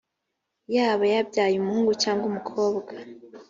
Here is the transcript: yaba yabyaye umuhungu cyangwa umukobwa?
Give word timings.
yaba 0.75 1.05
yabyaye 1.13 1.55
umuhungu 1.57 1.91
cyangwa 2.03 2.25
umukobwa? 2.31 2.93